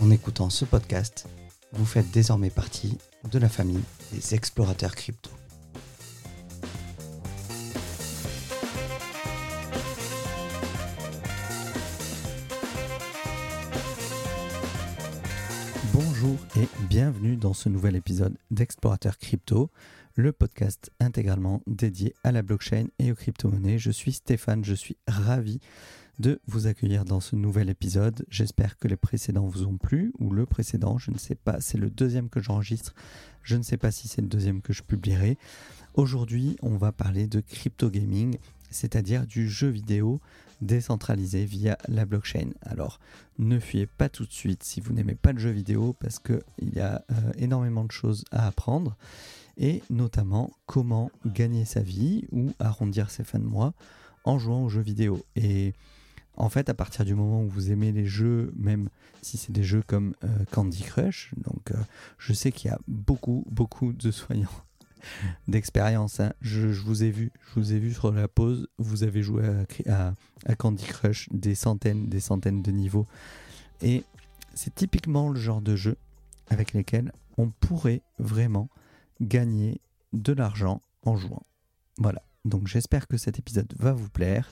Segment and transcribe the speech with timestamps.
[0.00, 1.28] En écoutant ce podcast,
[1.72, 2.98] vous faites désormais partie
[3.30, 5.30] de la famille des explorateurs crypto.
[15.92, 19.70] Bonjour et bienvenue dans ce nouvel épisode d'Explorateur Crypto,
[20.16, 23.78] le podcast intégralement dédié à la blockchain et aux crypto-monnaies.
[23.78, 25.60] Je suis Stéphane, je suis ravi
[26.18, 28.24] de vous accueillir dans ce nouvel épisode.
[28.28, 31.78] J'espère que les précédents vous ont plu, ou le précédent, je ne sais pas, c'est
[31.78, 32.94] le deuxième que j'enregistre,
[33.42, 35.36] je ne sais pas si c'est le deuxième que je publierai.
[35.94, 38.38] Aujourd'hui, on va parler de crypto gaming,
[38.70, 40.20] c'est-à-dire du jeu vidéo
[40.60, 42.50] décentralisé via la blockchain.
[42.62, 42.98] Alors,
[43.38, 46.74] ne fuyez pas tout de suite si vous n'aimez pas le jeu vidéo, parce qu'il
[46.74, 48.96] y a euh, énormément de choses à apprendre,
[49.56, 53.74] et notamment comment gagner sa vie ou arrondir ses fins de mois
[54.24, 55.24] en jouant aux jeux vidéo.
[55.36, 55.74] Et
[56.36, 58.88] en fait, à partir du moment où vous aimez les jeux, même
[59.22, 61.76] si c'est des jeux comme euh, Candy Crush, donc euh,
[62.18, 64.48] je sais qu'il y a beaucoup, beaucoup de soignants
[65.48, 66.20] d'expérience.
[66.20, 66.32] Hein.
[66.40, 68.68] Je, vous ai vu, je vous ai vu sur la pause.
[68.78, 69.44] Vous avez joué
[69.88, 70.14] à,
[70.46, 73.06] à Candy Crush des centaines, des centaines de niveaux,
[73.80, 74.04] et
[74.54, 75.96] c'est typiquement le genre de jeu
[76.48, 78.68] avec lesquels on pourrait vraiment
[79.20, 79.80] gagner
[80.12, 81.42] de l'argent en jouant.
[81.98, 82.22] Voilà.
[82.44, 84.50] Donc j'espère que cet épisode va vous plaire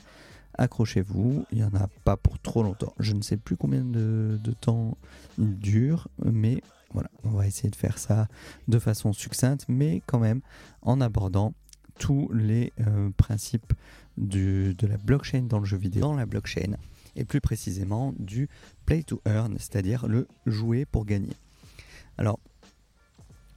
[0.57, 2.93] accrochez-vous, il n'y en a pas pour trop longtemps.
[2.99, 4.97] Je ne sais plus combien de, temps
[5.37, 8.27] il dure, mais voilà, on va essayer de faire ça
[8.67, 10.41] de façon succincte, mais quand même
[10.81, 11.53] en abordant
[11.99, 13.73] tous les euh, principes
[14.17, 16.77] de la blockchain dans le jeu vidéo, dans la blockchain,
[17.15, 18.49] et plus précisément du
[18.85, 21.35] play to earn, c'est-à-dire le jouer pour gagner.
[22.17, 22.39] Alors,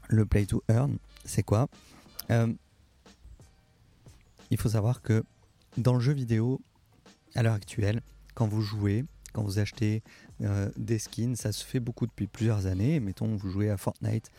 [0.08, 1.68] le play to earn, c'est quoi?
[2.30, 2.52] Euh,
[4.50, 5.24] Il faut savoir que
[5.76, 6.60] dans le jeu vidéo,
[7.36, 8.00] à l'heure actuelle,
[8.34, 10.02] quand vous jouez, quand vous achetez
[10.40, 13.00] euh, des skins, ça se fait beaucoup depuis plusieurs années.
[13.00, 14.30] Mettons, vous jouez à Fortnite,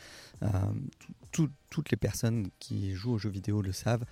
[0.41, 0.49] euh,
[1.31, 4.05] toutes les personnes qui jouent aux jeux vidéo le savent.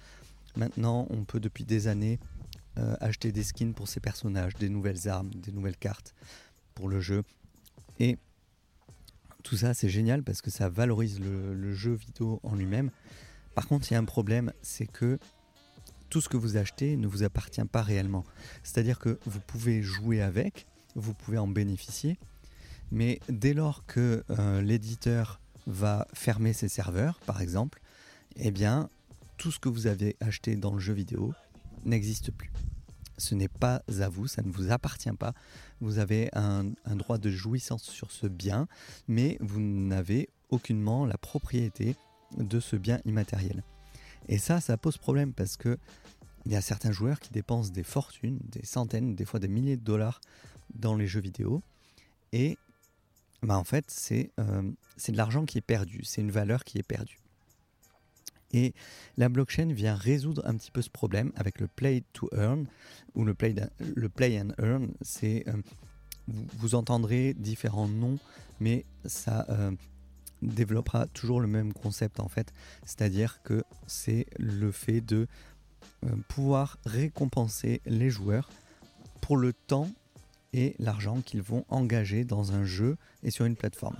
[0.55, 2.19] Maintenant, on peut depuis des années
[2.77, 6.13] euh, acheter des skins pour ces personnages, des nouvelles armes, des nouvelles cartes
[6.75, 7.23] pour le jeu.
[7.99, 8.17] Et
[9.43, 12.91] tout ça, c'est génial parce que ça valorise le jeu vidéo en lui-même.
[13.55, 15.17] Par contre, il y a un problème, c'est que
[16.09, 18.23] tout ce que vous achetez ne vous appartient pas réellement.
[18.63, 22.17] C'est-à-dire que vous pouvez jouer avec, vous pouvez en bénéficier,
[22.91, 27.81] mais dès lors que euh, l'éditeur va fermer ses serveurs, par exemple,
[28.37, 28.89] eh bien,
[29.37, 31.33] tout ce que vous avez acheté dans le jeu vidéo
[31.83, 32.51] n'existe plus.
[33.17, 35.33] Ce n'est pas à vous, ça ne vous appartient pas.
[35.79, 38.67] Vous avez un, un droit de jouissance sur ce bien,
[39.07, 41.95] mais vous n'avez aucunement la propriété
[42.37, 43.63] de ce bien immatériel.
[44.27, 45.77] Et ça, ça pose problème parce que
[46.45, 49.77] il y a certains joueurs qui dépensent des fortunes, des centaines, des fois des milliers
[49.77, 50.21] de dollars
[50.75, 51.63] dans les jeux vidéo.
[52.31, 52.57] Et
[53.41, 56.83] bah en fait, c'est euh, de l'argent qui est perdu, c'est une valeur qui est
[56.83, 57.19] perdue.
[58.51, 58.73] Et
[59.17, 62.67] la blockchain vient résoudre un petit peu ce problème avec le play to earn
[63.15, 64.93] ou le play, le play and earn.
[65.01, 65.53] C'est euh,
[66.27, 68.17] vous, entendrez différents noms,
[68.59, 69.71] mais ça euh,
[70.41, 72.53] développera toujours le même concept en fait,
[72.85, 75.27] c'est-à-dire que c'est le fait de
[76.05, 78.49] euh, pouvoir récompenser les joueurs
[79.21, 79.89] pour le temps
[80.53, 83.97] et l'argent qu'ils vont engager dans un jeu et sur une plateforme.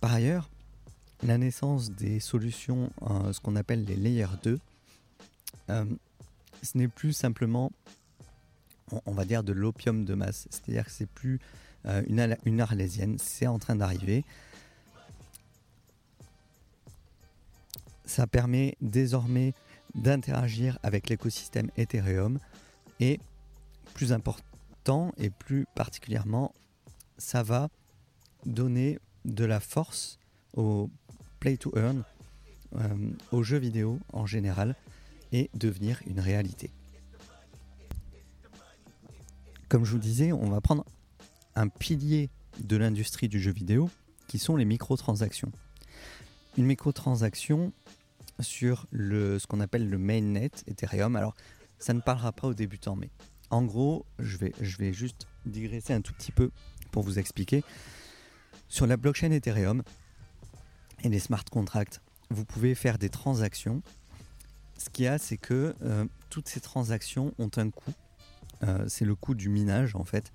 [0.00, 0.50] Par ailleurs,
[1.22, 4.60] la naissance des solutions, euh, ce qu'on appelle les layers 2,
[5.70, 5.84] euh,
[6.62, 7.72] ce n'est plus simplement,
[9.06, 10.46] on, va dire, de l'opium de masse.
[10.50, 11.40] C'est-à-dire que c'est plus
[12.08, 14.24] une arlésienne, c'est en train d'arriver.
[18.06, 19.52] Ça permet désormais
[19.94, 22.38] d'interagir avec l'écosystème Ethereum
[23.00, 23.20] et
[23.94, 26.54] plus important et plus particulièrement,
[27.18, 27.68] ça va
[28.44, 30.18] donner de la force
[30.54, 30.88] au
[31.40, 32.04] play to earn,
[32.76, 34.76] euh, aux jeux vidéo en général
[35.32, 36.70] et devenir une réalité.
[39.68, 40.84] Comme je vous disais, on va prendre
[41.56, 42.30] un pilier
[42.62, 43.90] de l'industrie du jeu vidéo
[44.28, 45.50] qui sont les microtransactions.
[46.56, 47.72] Une microtransaction,
[48.40, 51.16] sur le, ce qu'on appelle le mainnet Ethereum.
[51.16, 51.34] Alors,
[51.78, 53.10] ça ne parlera pas aux débutants, mais
[53.50, 56.50] en gros, je vais, je vais juste digresser un tout petit peu
[56.90, 57.62] pour vous expliquer.
[58.68, 59.82] Sur la blockchain Ethereum
[61.04, 62.00] et les smart contracts,
[62.30, 63.82] vous pouvez faire des transactions.
[64.78, 67.92] Ce qu'il y a, c'est que euh, toutes ces transactions ont un coût.
[68.62, 70.32] Euh, c'est le coût du minage en fait.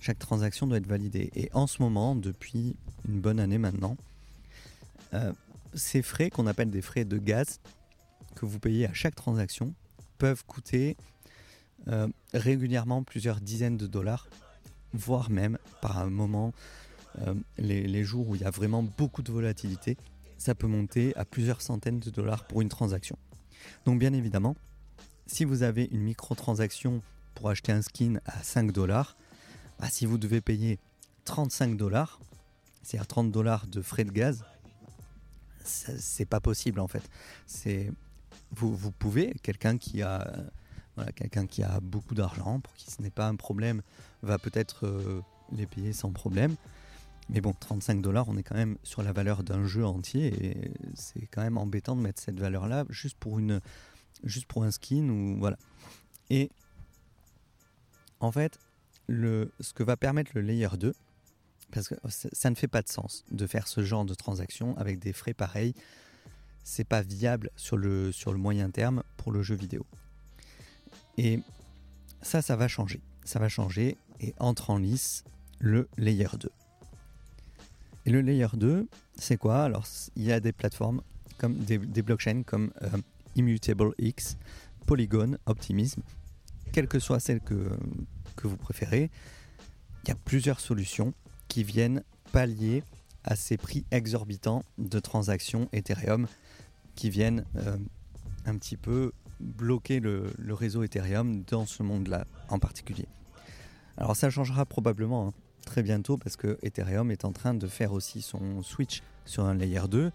[0.00, 1.30] Chaque transaction doit être validée.
[1.34, 2.76] Et en ce moment, depuis
[3.06, 3.96] une bonne année maintenant,
[5.14, 5.32] euh,
[5.74, 7.60] ces frais qu'on appelle des frais de gaz
[8.34, 9.74] que vous payez à chaque transaction
[10.18, 10.96] peuvent coûter
[12.34, 14.28] régulièrement plusieurs dizaines de dollars,
[14.92, 16.52] voire même par un moment
[17.26, 19.96] euh, les, jours où il y a vraiment beaucoup de volatilité,
[20.36, 23.18] ça peut monter à plusieurs centaines de dollars pour une transaction.
[23.86, 24.56] Donc bien évidemment,
[25.26, 27.02] si vous avez une micro-transaction
[27.34, 29.16] pour acheter un skin à 5 dollars,
[29.80, 30.78] bah, si vous devez payer
[31.24, 32.20] 35 dollars,
[32.82, 34.44] c'est-à-dire 30 dollars de frais de gaz,
[35.68, 37.08] c'est pas possible en fait.
[37.46, 37.92] C'est
[38.52, 40.26] vous, pouvez, quelqu'un qui a
[40.96, 43.82] voilà, quelqu'un qui a beaucoup d'argent, pour qui ce n'est pas un problème,
[44.22, 45.20] va peut-être euh,
[45.52, 46.56] les payer sans problème.
[47.28, 50.72] Mais bon, 35 dollars, on est quand même sur la valeur d'un jeu entier et
[50.94, 53.60] c'est quand même embêtant de mettre cette valeur-là juste pour une,
[54.24, 55.56] juste pour un skin ou voilà.
[56.30, 56.50] Et
[58.18, 58.58] en fait,
[59.06, 60.94] le, ce que va permettre le layer 2,
[61.72, 61.94] parce que
[62.32, 65.34] ça ne fait pas de sens de faire ce genre de transaction avec des frais
[65.34, 65.74] pareils.
[66.64, 69.86] C'est pas viable sur le, sur le moyen terme pour le jeu vidéo.
[71.16, 71.40] Et
[72.22, 73.00] ça, ça va changer.
[73.24, 75.24] Ça va changer et entre en lice
[75.58, 76.50] le layer 2.
[78.06, 79.64] Et le layer 2, c'est quoi?
[79.64, 79.86] Alors,
[80.16, 81.02] il y a des plateformes,
[81.36, 82.88] comme des, blockchains comme euh,
[83.36, 84.36] Immutable X,
[84.86, 86.00] Polygon, Optimism,
[86.72, 87.70] quelle que soit celle que,
[88.36, 89.10] que vous préférez,
[90.04, 91.12] il y a plusieurs solutions
[91.48, 92.02] qui viennent
[92.32, 92.82] pallier
[93.24, 96.26] à ces prix exorbitants de transactions Ethereum
[96.94, 97.76] qui viennent euh,
[98.46, 103.06] un petit peu bloquer le, réseau Ethereum dans ce monde-là en particulier.
[103.96, 105.28] Alors ça changera probablement.
[105.28, 105.34] Hein
[105.68, 109.54] très bientôt parce que Ethereum est en train de faire aussi son switch sur un
[109.54, 110.10] layer 2.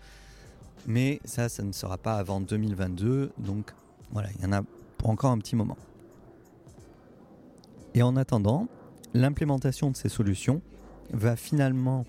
[0.87, 3.31] Mais ça, ça ne sera pas avant 2022.
[3.37, 3.71] Donc
[4.11, 4.63] voilà, il y en a
[4.97, 5.77] pour encore un petit moment.
[7.93, 8.67] Et en attendant,
[9.13, 10.61] l'implémentation de ces solutions
[11.13, 12.05] va finalement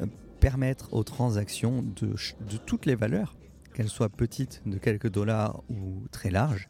[0.00, 0.06] euh,
[0.40, 2.14] permettre aux transactions de,
[2.66, 3.36] toutes les valeurs,
[3.74, 6.68] qu'elles soient petites de quelques dollars ou très larges,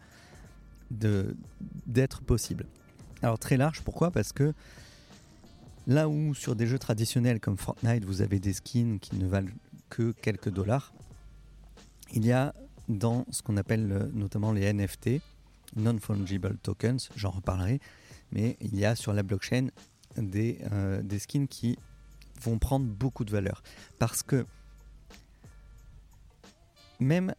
[0.91, 2.67] d'être possibles.
[3.23, 4.11] Alors très large, pourquoi?
[4.11, 4.53] Parce que
[5.89, 9.53] Là où sur des jeux traditionnels comme Fortnite, vous avez des skins qui ne valent
[9.89, 10.93] que quelques dollars,
[12.13, 12.55] il y a
[12.89, 15.21] dans ce qu'on appelle euh, notamment les NFT,
[15.77, 17.81] Non-Fungible Tokens, j'en reparlerai,
[18.33, 19.69] mais il y a sur la blockchain
[20.19, 21.79] des, euh, des skins qui
[22.43, 23.63] vont prendre beaucoup de valeur.
[23.99, 24.47] Parce que
[27.01, 27.35] même,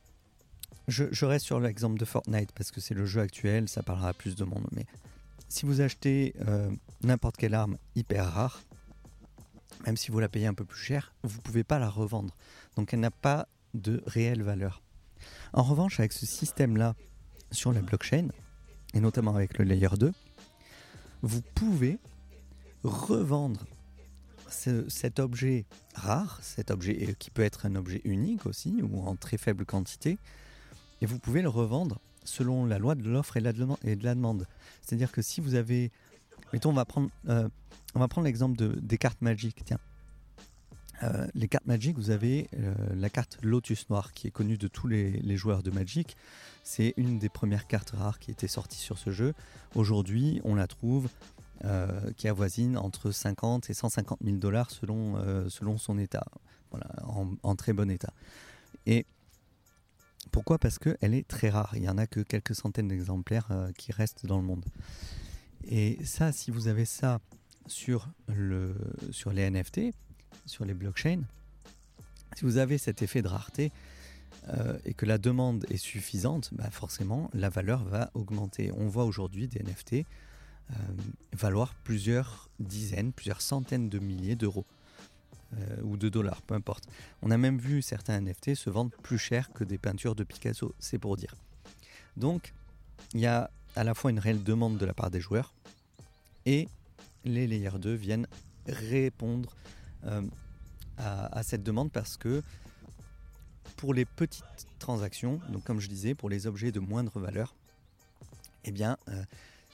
[0.88, 4.10] je, je reste sur l'exemple de Fortnite, parce que c'est le jeu actuel, ça parlera
[4.10, 4.86] à plus de monde, mais
[5.50, 6.70] si vous achetez euh,
[7.04, 8.62] n'importe quelle arme hyper rare,
[9.86, 12.36] même si vous la payez un peu plus cher, vous ne pouvez pas la revendre.
[12.76, 14.82] Donc elle n'a pas de réelle valeur.
[15.54, 16.96] En revanche, avec ce système-là
[17.52, 18.28] sur la blockchain,
[18.94, 20.12] et notamment avec le layer 2,
[21.22, 22.00] vous pouvez
[22.84, 23.66] revendre
[24.50, 29.38] cet objet rare, cet objet qui peut être un objet unique aussi, ou en très
[29.38, 30.18] faible quantité,
[31.02, 34.48] et vous pouvez le revendre selon la loi de l'offre et, de la demande.
[34.82, 35.92] C'est-à-dire que si vous avez,
[36.54, 37.48] mettons, on va prendre, euh,
[37.96, 39.64] on va prendre l'exemple de, des cartes magiques.
[39.66, 39.80] Tiens,
[41.04, 44.68] euh, les cartes Magic, vous avez euh, la carte Lotus Noir qui est connue de
[44.68, 46.18] tous les, joueurs de Magic.
[46.64, 49.34] C'est une des premières cartes rares qui était sortie sur ce jeu.
[49.76, 51.08] Aujourd'hui, on la trouve
[52.18, 56.26] qui avoisine entre 50 et 150 000 dollars selon, selon son état,
[56.72, 56.88] voilà,
[57.44, 58.14] en, très bon état.
[58.86, 59.06] Et
[60.32, 60.58] pourquoi?
[60.58, 61.72] Parce qu'elle est très rare.
[61.74, 64.66] Il n'y en a que quelques centaines d'exemplaires euh, qui restent dans le monde.
[65.68, 67.20] Et ça, si vous avez ça
[67.66, 68.76] sur, le,
[69.12, 69.94] sur les NFT,
[70.46, 71.22] sur les blockchains,
[72.36, 73.72] si vous avez cet effet de rareté
[74.50, 78.72] euh, et que la demande est suffisante, bah forcément la valeur va augmenter.
[78.74, 80.06] On voit aujourd'hui des NFT
[80.72, 80.74] euh,
[81.34, 84.66] valoir plusieurs dizaines, plusieurs centaines de milliers d'euros.
[85.54, 86.90] Euh, ou de dollars, peu importe.
[87.22, 90.76] On a même vu certains NFT se vendre plus cher que des peintures de Picasso,
[90.78, 91.36] c'est pour dire.
[92.18, 92.54] Donc,
[93.14, 95.54] il y a à la fois une réelle demande de la part des joueurs
[96.46, 96.68] et
[97.24, 98.28] les Layer 2 viennent
[98.68, 99.56] répondre
[100.04, 100.22] euh,
[100.98, 102.44] à, cette demande parce que
[103.78, 104.44] pour les petites
[104.80, 107.56] transactions, donc comme je disais, pour les objets de moindre valeur,
[108.66, 108.98] eh bien,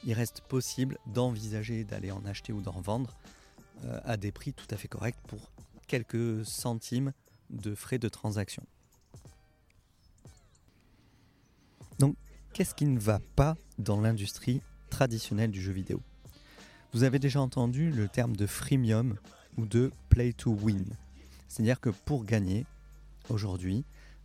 [0.05, 3.15] il reste possible d'envisager d'aller en acheter ou d'en vendre
[4.05, 5.51] à des prix tout à fait corrects pour
[5.87, 7.11] quelques centimes
[7.49, 8.63] de frais de transaction.
[11.99, 12.15] Donc,
[12.53, 16.01] qu'est-ce qui ne va pas dans l'industrie traditionnelle du jeu vidéo?
[16.93, 19.17] Vous avez déjà entendu le terme de freemium
[19.57, 20.85] ou de play to win.
[21.47, 22.65] C'est-à-dire que pour gagner,
[23.29, 23.83] aujourd'hui,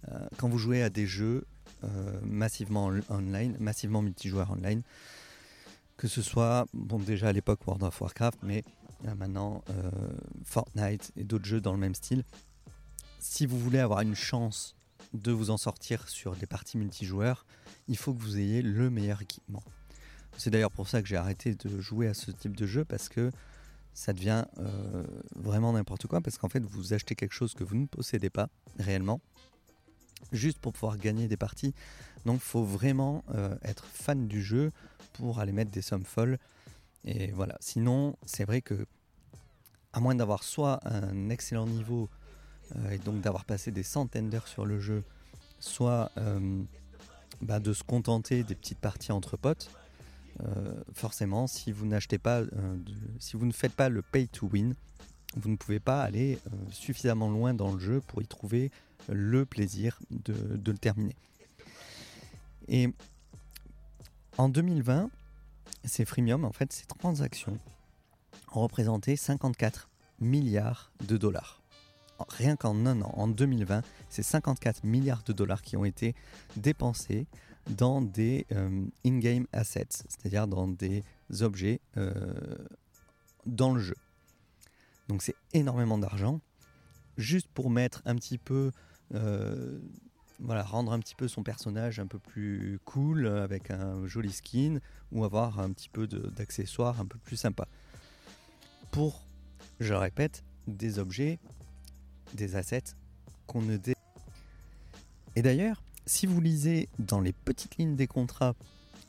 [0.09, 1.47] euh, quand vous jouez à des jeux
[1.85, 4.83] euh, massivement online, massivement multijoueurs online,
[5.99, 8.64] que ce soit, déjà à l'époque World of Warcraft, mais
[9.07, 9.62] euh, maintenant
[10.45, 12.25] Fortnite et d'autres jeux dans le même style,
[13.19, 14.75] si vous voulez avoir une chance
[15.12, 17.45] de vous en sortir sur des parties multijoueurs,
[17.88, 19.62] il faut que vous ayez le meilleur équipement.
[20.38, 23.09] C'est d'ailleurs pour ça que j'ai arrêté de jouer à ce type de jeu parce
[23.09, 23.31] que
[23.93, 24.45] ça devient
[25.35, 28.49] vraiment n'importe quoi parce qu'en fait vous achetez quelque chose que vous ne possédez pas
[28.78, 29.21] réellement
[30.33, 31.75] juste pour pouvoir gagner des parties.
[32.26, 34.73] Donc faut vraiment euh, être fan du jeu
[35.12, 36.38] pour aller mettre des sommes folles.
[37.05, 38.87] Et voilà, sinon c'est vrai que
[39.93, 42.09] à moins d'avoir soit un excellent niveau
[42.77, 45.03] euh, et donc d'avoir passé des centaines d'heures sur le jeu,
[45.61, 46.62] soit euh,
[47.41, 49.71] bah, de se contenter des petites parties entre potes,
[50.93, 52.43] forcément si vous n'achetez pas,
[53.19, 54.73] si vous ne faites pas le pay to win,
[55.37, 56.38] vous ne pouvez pas aller
[56.71, 58.71] suffisamment loin dans le jeu pour y trouver
[59.09, 60.35] le plaisir de,
[60.65, 61.17] le terminer.
[62.69, 62.91] Et
[64.38, 65.11] en 2020,
[65.85, 67.59] ces freemium, en fait, ces transactions
[68.52, 69.90] ont représenté 54
[70.21, 71.61] milliards de dollars.
[72.28, 76.14] Rien qu'en un an, en 2020, c'est 54 milliards de dollars qui ont été
[76.57, 77.26] dépensés
[77.68, 81.04] dans des euh, in-game assets, c'est-à-dire dans des
[81.40, 82.12] objets euh,
[83.45, 83.97] dans le jeu.
[85.09, 86.40] Donc c'est énormément d'argent,
[87.16, 88.71] juste pour mettre un petit peu
[89.14, 89.78] euh,
[90.40, 94.78] voilà, rendre un petit peu son personnage un peu plus cool avec un joli skin
[95.12, 97.66] ou avoir un petit peu d'accessoires un peu plus sympa.
[98.90, 99.25] Pour,
[99.80, 101.38] je répète, des objets,
[102.35, 102.95] des assets
[103.47, 103.95] qu'on ne dé...
[105.35, 108.54] Et d'ailleurs, si vous lisez dans les petites lignes des contrats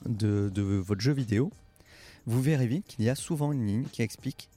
[0.05, 1.51] de, votre jeu vidéo,
[2.25, 4.49] vous verrez vite qu'il y a souvent une ligne qui explique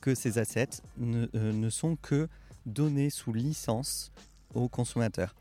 [0.00, 2.28] que ces assets ne, euh, ne sont que
[2.66, 4.12] donnés sous licence
[4.54, 5.34] aux consommateurs.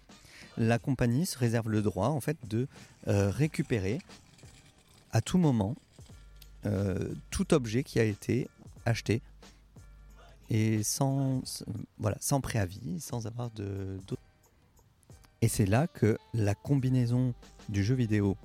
[0.58, 2.68] La compagnie se réserve le droit en fait de
[3.08, 4.00] euh, récupérer
[5.12, 5.76] à tout moment
[6.66, 8.50] euh, tout objet qui a été
[8.86, 9.22] acheté
[10.50, 11.42] et sans,
[11.98, 14.00] voilà, sans préavis, sans avoir de.
[15.42, 17.34] Et c'est là que la combinaison
[17.70, 18.38] du jeu vidéo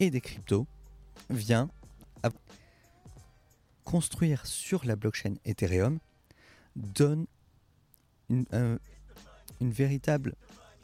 [0.00, 0.66] et des cryptos
[1.30, 1.70] vient
[2.22, 2.30] à
[3.84, 5.98] construire sur la blockchain Ethereum
[6.76, 7.26] donne
[8.28, 8.44] une,
[9.60, 10.34] une véritable...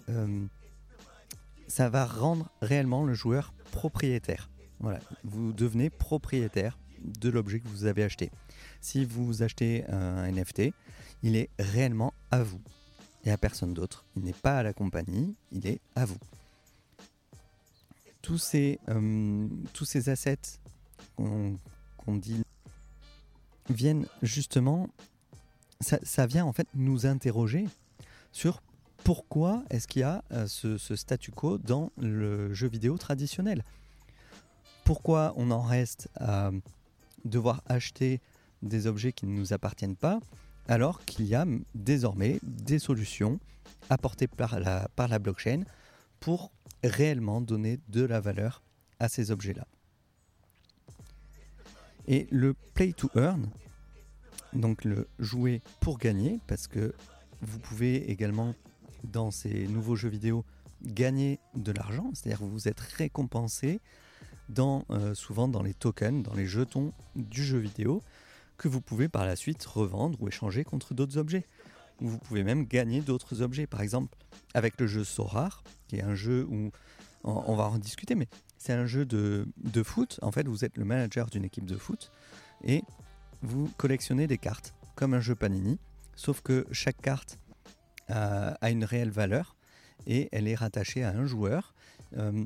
[0.08, 0.46] Euh,
[1.70, 4.50] ça va rendre réellement le joueur propriétaire.
[4.80, 8.30] Voilà, vous devenez propriétaire de l'objet que vous avez acheté.
[8.80, 10.72] Si vous achetez un NFT,
[11.22, 12.60] il est réellement à vous
[13.24, 14.04] et à personne d'autre.
[14.16, 16.18] Il n'est pas à la compagnie, il est à vous.
[18.20, 20.58] Tous ces, euh, tous ces assets
[21.16, 22.42] qu'on dit
[23.68, 24.88] viennent justement,
[25.80, 27.66] ça, ça, vient en fait nous interroger
[28.32, 28.60] sur
[29.04, 33.64] pourquoi est-ce qu'il y a euh, ce, statu quo dans le jeu vidéo traditionnel?
[34.85, 36.50] Pourquoi on en reste à
[37.25, 38.21] devoir acheter
[38.62, 40.21] des objets qui ne nous appartiennent pas
[40.69, 43.40] alors qu'il y a désormais des solutions
[43.88, 45.62] apportées par la, par la blockchain
[46.21, 46.52] pour
[46.85, 48.62] réellement donner de la valeur
[48.99, 49.66] à ces objets-là?
[52.07, 53.49] Et le play to earn,
[54.52, 56.92] donc le jouer pour gagner, parce que
[57.42, 58.54] vous pouvez également,
[59.04, 60.45] dans ces nouveaux jeux vidéo,
[60.83, 63.80] gagner de l'argent, c'est-à-dire vous êtes récompensé
[64.49, 68.02] dans, euh, souvent dans les tokens, dans les jetons du jeu vidéo,
[68.57, 71.47] que vous pouvez par la suite revendre ou échanger contre d'autres objets.
[72.00, 73.66] Vous pouvez même gagner d'autres objets.
[73.66, 74.16] Par exemple,
[74.54, 76.71] avec le jeu Sorar, qui est un jeu où
[77.25, 78.28] on va en discuter, mais
[78.61, 79.47] c'est un jeu de,
[79.83, 80.19] foot.
[80.23, 82.11] En fait, vous êtes le manager d'une équipe de foot
[82.62, 82.83] et
[83.42, 85.78] vous collectionnez des cartes, comme un jeu Panini.
[86.14, 87.38] Sauf que chaque carte
[88.10, 89.56] a, une réelle valeur
[90.06, 91.74] et elle est rattachée à un joueur.
[92.16, 92.44] Euh,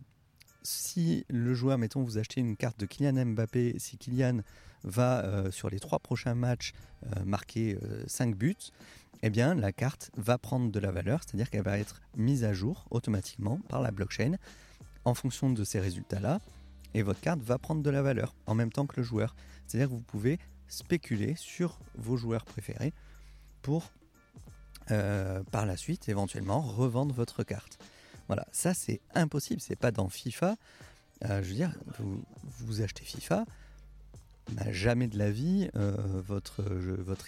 [0.63, 4.41] si le joueur, mettons, vous achetez une carte de Kylian Mbappé, si Kylian
[4.83, 6.73] va euh, sur les trois prochains matchs
[7.05, 8.57] euh, marquer 5 buts,
[9.23, 12.53] eh bien la carte va prendre de la valeur, c'est-à-dire qu'elle va être mise à
[12.53, 14.37] jour automatiquement par la blockchain
[15.05, 16.41] en fonction de ces résultats-là,
[16.95, 19.35] et votre carte va prendre de la valeur en même temps que le joueur.
[19.67, 22.93] C'est-à-dire que vous pouvez spéculer sur vos joueurs préférés
[23.63, 23.93] pour
[24.91, 27.79] euh, par la suite éventuellement revendre votre carte.
[28.27, 30.57] Voilà, ça c'est impossible, c'est pas dans FIFA.
[31.25, 31.73] Euh, je veux dire,
[32.43, 33.47] vous, achetez FIFA,
[34.53, 35.95] bah, jamais de la vie euh,
[36.27, 36.61] votre,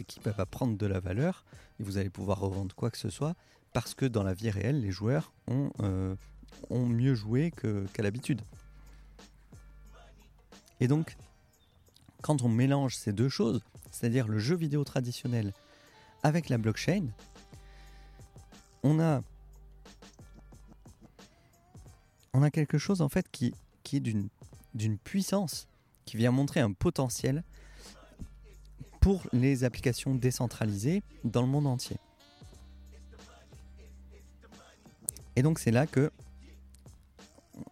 [0.01, 1.45] équipe va prendre de la valeur
[1.81, 3.35] et vous allez pouvoir revendre quoi que ce soit
[3.73, 5.71] parce que dans la vie réelle, les joueurs ont,
[6.71, 7.53] ont mieux joué
[7.93, 8.41] qu'à l'habitude.
[10.81, 11.17] Et donc,
[12.23, 15.53] quand on mélange ces deux choses, c'est-à-dire le jeu vidéo traditionnel
[16.23, 17.07] avec la blockchain,
[18.87, 19.01] on
[22.43, 23.53] a, quelque chose en fait qui,
[23.93, 24.29] est d'une,
[24.75, 25.67] d'une puissance,
[26.05, 27.43] qui vient montrer un potentiel
[29.01, 31.97] pour les applications décentralisées dans le monde entier.
[35.35, 36.11] Et donc c'est là que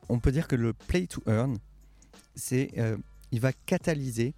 [0.09, 1.59] on peut dire que le play to earn,
[2.35, 2.97] c'est, euh,
[3.31, 4.35] il va catalyser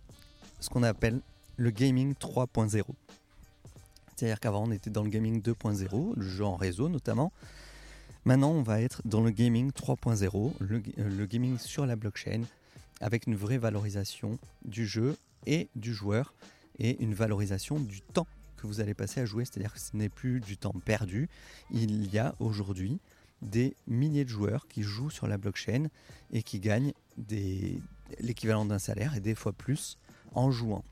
[0.61, 1.21] ce qu'on appelle
[1.57, 2.85] le gaming 3.0.
[4.17, 7.33] C'est-à-dire qu'avant on était dans le gaming 2.0, le jeu en réseau notamment.
[8.25, 12.43] Maintenant on va être dans le gaming 3.0, le, euh, le gaming sur la blockchain,
[13.01, 16.35] avec une vraie valorisation du jeu et du joueur,
[16.79, 19.45] et une valorisation du temps que vous allez passer à jouer.
[19.45, 21.29] C'est-à-dire que ce n'est plus du temps perdu.
[21.71, 22.99] Il y a aujourd'hui
[23.43, 25.89] des milliers de joueurs qui jouent sur la blockchain
[26.33, 26.93] et qui gagnent
[28.21, 29.99] l'équivalent d'un salaire et des fois plus
[30.35, 30.85] en jouant.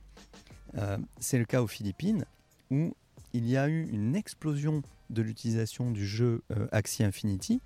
[0.77, 2.25] Euh, c'est le cas aux Philippines
[2.71, 2.95] où
[3.35, 7.61] il y a eu une explosion de l'utilisation du jeu euh, Axie Infinity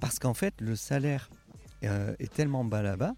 [0.00, 1.30] parce qu'en fait le salaire
[1.84, 3.14] euh, est tellement bas là-bas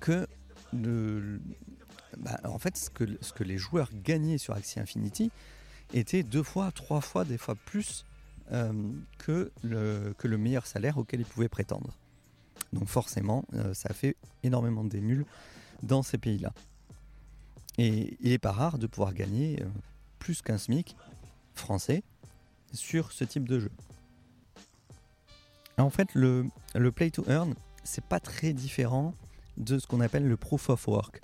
[0.00, 0.26] que
[0.72, 5.30] bah, en fait ce que, les joueurs gagnaient sur Axie Infinity
[5.92, 8.04] était deux fois, trois fois, des fois plus
[8.52, 8.72] euh,
[9.18, 11.96] que, le, meilleur salaire auquel ils pouvaient prétendre.
[12.72, 15.26] Donc forcément, euh, ça fait énormément d'émules
[15.82, 16.52] dans ces pays-là.
[17.78, 19.62] Et il n'est pas rare de pouvoir gagner
[20.20, 20.94] plus qu'un SMIC
[21.54, 22.04] français
[22.72, 23.72] sur ce type de jeu.
[25.78, 26.46] En fait, le,
[26.94, 29.14] play to earn, c'est pas très différent
[29.56, 31.20] de ce qu'on appelle le proof of work.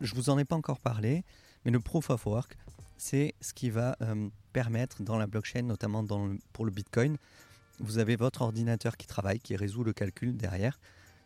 [0.00, 1.24] Je vous en ai pas encore parlé,
[1.64, 2.58] mais le proof of work,
[2.98, 3.96] c'est ce qui va
[4.52, 6.04] permettre dans la blockchain, notamment
[6.52, 7.16] pour le Bitcoin,
[7.78, 10.78] vous avez votre ordinateur qui travaille, qui résout le calcul derrière.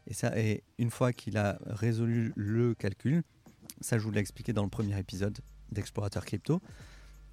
[0.07, 3.23] Et ça, et une fois qu'il a résolu le calcul,
[3.81, 5.38] ça je vous l'ai expliqué dans le premier épisode
[5.73, 6.61] d'Explorateur Crypto,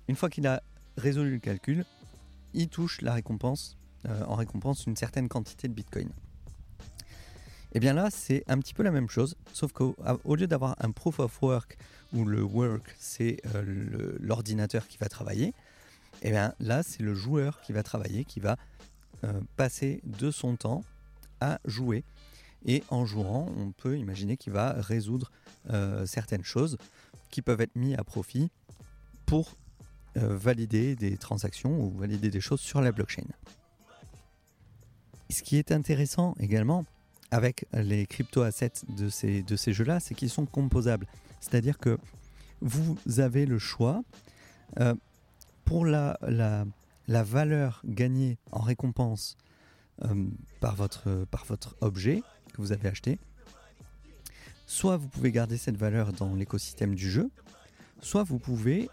[0.07, 0.61] une fois qu'il a
[0.97, 1.85] résolu le calcul,
[2.53, 6.09] il touche la récompense, euh, en récompense une certaine quantité de Bitcoin.
[7.73, 9.95] Et bien là, c'est un petit peu la même chose, sauf qu'au
[10.35, 11.77] lieu d'avoir un proof of work
[12.13, 15.53] où le work c'est euh, l'ordinateur qui va travailler,
[16.21, 18.57] et eh bien là, c'est le joueur qui va travailler, qui va
[19.23, 20.83] euh, passer de son temps
[21.41, 22.03] à jouer.
[22.65, 25.31] Et en jouant, on peut imaginer qu'il va résoudre
[26.05, 26.77] certaines choses
[27.29, 28.49] qui peuvent être mises à profit
[29.25, 29.57] pour
[30.15, 33.25] valider des transactions ou valider des choses sur la blockchain.
[35.29, 36.85] Ce qui est intéressant également
[37.31, 41.07] avec les crypto-assets de ces, de ces jeux-là, c'est qu'ils sont composables.
[41.39, 41.97] C'est-à-dire que
[42.61, 44.03] vous avez le choix
[45.65, 49.37] pour la, la, valeur gagnée en récompense
[50.03, 50.25] euh,
[50.59, 52.23] par, votre, par votre objet
[52.53, 53.19] que vous avez acheté,
[54.65, 57.29] soit vous pouvez garder cette valeur dans l'écosystème du jeu,
[58.01, 58.89] soit vous pouvez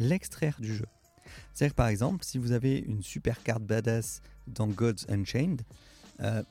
[0.00, 0.86] l'extraire du jeu.
[1.54, 5.62] C'est-à-dire par exemple, si vous avez une super carte badass dans Gods Unchained,
[6.20, 6.42] euh,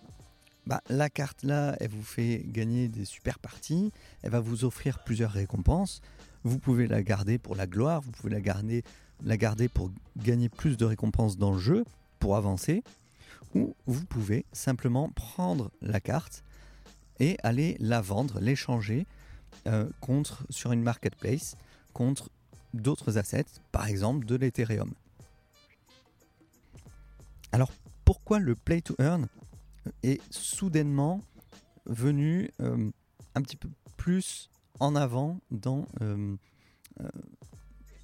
[0.66, 5.04] bah, la carte là, elle vous fait gagner des super parties, elle va vous offrir
[5.04, 6.02] plusieurs récompenses.
[6.44, 8.84] Vous pouvez la garder pour la gloire, vous pouvez la garder
[9.24, 11.84] la garder pour gagner plus de récompenses dans le jeu,
[12.20, 12.84] pour avancer,
[13.54, 16.44] ou vous pouvez simplement prendre la carte
[17.20, 19.06] et aller la vendre, l'échanger
[19.68, 21.58] euh, contre sur une marketplace
[21.94, 22.30] contre
[22.74, 24.94] d'autres assets, par exemple de l'Ethereum.
[27.52, 27.72] Alors
[28.06, 29.28] pourquoi le play to earn
[30.04, 31.22] est soudainement
[31.86, 32.90] venu euh,
[33.36, 36.36] un petit peu plus en avant dans euh,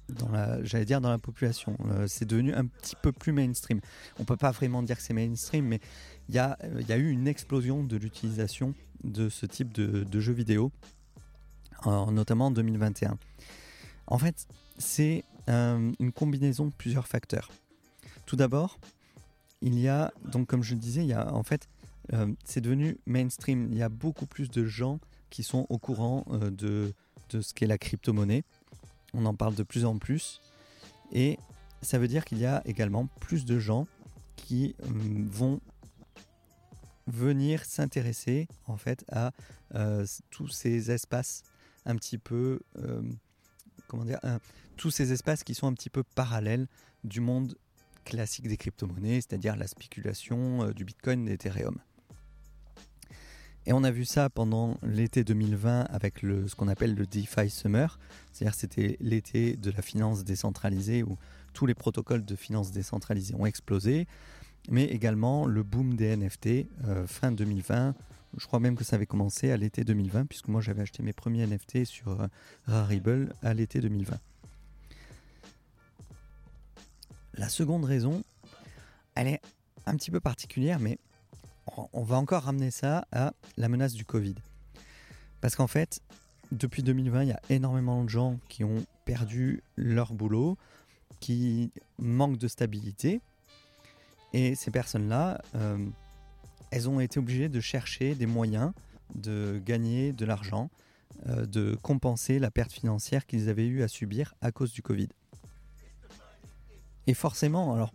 [0.08, 1.76] dans la, population?
[1.86, 3.80] Euh, c'est devenu un petit peu plus mainstream.
[4.18, 5.80] On peut pas vraiment dire que c'est mainstream, mais
[6.28, 6.56] il y a,
[6.96, 10.70] eu une explosion de l'utilisation de ce type de, jeux vidéo,
[11.84, 13.18] notamment en 2021.
[14.06, 14.46] En fait,
[14.78, 17.50] c'est euh, une combinaison de plusieurs facteurs.
[18.24, 18.78] Tout d'abord,
[19.62, 21.68] il y a, donc comme je le disais, il y a en fait,
[22.12, 23.68] euh, c'est devenu mainstream.
[23.70, 26.92] Il y a beaucoup plus de gens qui sont au courant de,
[27.30, 28.44] de ce qu'est la crypto-monnaie
[29.16, 30.40] on en parle de plus en plus.
[31.12, 31.38] Et
[31.82, 33.86] ça veut dire qu'il y a également plus de gens
[34.36, 35.60] qui hum, vont
[37.06, 39.32] venir s'intéresser en fait à
[39.74, 41.44] euh, tous ces espaces
[41.84, 42.60] un petit peu
[43.88, 44.20] comment dire
[44.76, 46.68] tous ces espaces qui sont un petit peu parallèles
[47.04, 47.56] du monde
[48.04, 51.76] classique des crypto-monnaies, c'est-à-dire la spéculation euh, du Bitcoin et d'Ethereum.
[53.68, 57.50] Et on a vu ça pendant l'été 2020 avec le, ce qu'on appelle le DeFi
[57.50, 57.98] Summer,
[58.32, 61.18] c'est-à-dire c'était l'été de la finance décentralisée où
[61.52, 64.06] tous les protocoles de finance décentralisée ont explosé,
[64.70, 67.94] mais également le boom des NFT euh, fin 2020.
[68.36, 71.12] Je crois même que ça avait commencé à l'été 2020, puisque moi j'avais acheté mes
[71.12, 72.26] premiers NFT sur euh,
[72.66, 74.18] Rarible à l'été 2020.
[77.34, 78.22] La seconde raison,
[79.14, 79.40] elle est
[79.86, 80.98] un petit peu particulière, mais
[81.92, 84.36] on va encore ramener ça à la menace du Covid.
[85.40, 86.00] Parce qu'en fait,
[86.52, 90.56] depuis 2020, il y a énormément de gens qui ont perdu leur boulot,
[91.20, 93.20] qui manquent de stabilité.
[94.32, 95.78] Et ces personnes-là, euh,
[96.70, 98.72] elles ont été obligées de chercher des moyens
[99.14, 100.70] de gagner de l'argent,
[101.28, 105.08] euh, de compenser la perte financière qu'ils avaient eu à subir à cause du Covid.
[107.06, 107.92] Et forcément, alors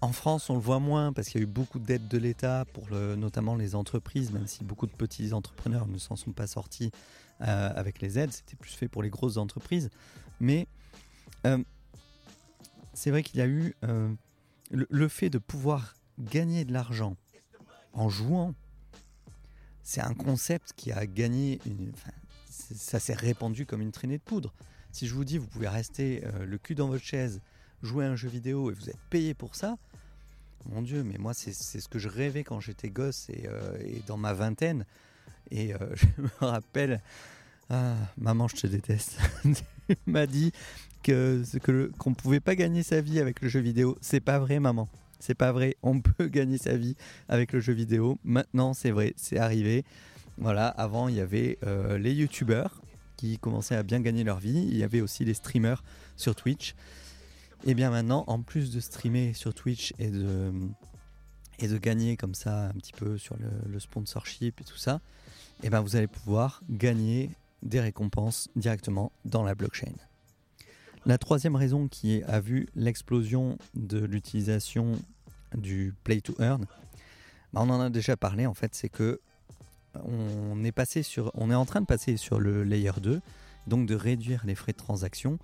[0.00, 2.64] en France, on le voit moins parce qu'il y a eu beaucoup d'aides de l'État
[2.72, 6.90] pour notamment les entreprises, même si beaucoup de petits entrepreneurs ne s'en sont pas sortis
[7.40, 8.32] euh, avec les aides.
[8.32, 9.90] C'était plus fait pour les grosses entreprises.
[10.38, 10.68] Mais
[11.46, 11.62] euh,
[12.92, 13.74] c'est vrai qu'il y a eu
[14.70, 17.16] le, fait de pouvoir gagner de l'argent
[17.96, 18.54] en jouant.
[19.82, 21.60] C'est un concept qui a gagné
[22.74, 24.52] ça s'est répandu comme une traînée de poudre.
[24.92, 27.40] Si je vous dis, vous pouvez rester le cul dans votre chaise
[27.82, 29.76] jouer à un jeu vidéo et vous êtes payé pour ça,
[30.68, 34.16] mon Dieu, mais moi c'est ce que je rêvais quand j'étais gosse et, euh, dans
[34.16, 34.84] ma vingtaine.
[35.50, 37.00] Et euh, je me rappelle,
[37.70, 39.18] ah, maman, je te déteste,
[40.06, 40.52] m'a dit
[41.04, 43.96] qu'on ne pouvait pas gagner sa vie avec le jeu vidéo.
[44.00, 44.88] C'est pas vrai, maman.
[45.18, 45.76] C'est pas vrai.
[45.82, 46.96] On peut gagner sa vie
[47.28, 48.18] avec le jeu vidéo.
[48.24, 49.84] Maintenant, c'est vrai, c'est arrivé.
[50.38, 52.82] Voilà, avant, il y avait euh, les youtubeurs
[53.16, 54.66] qui commençaient à bien gagner leur vie.
[54.70, 55.82] Il y avait aussi les streamers
[56.16, 56.74] sur Twitch.
[57.64, 62.72] Et bien maintenant, en plus de streamer sur Twitch et de, gagner comme ça un
[62.74, 65.00] petit peu sur le, sponsorship et tout ça,
[65.62, 67.30] et ben vous allez pouvoir gagner
[67.62, 69.94] des récompenses directement dans la blockchain.
[71.06, 74.92] La troisième raison qui a vu l'explosion de l'utilisation
[75.56, 76.66] du play to earn,
[77.52, 79.20] ben on en a déjà parlé en fait, c'est que
[80.04, 83.22] on est en train de passer sur le layer 2,
[83.66, 85.38] donc de réduire les frais de transaction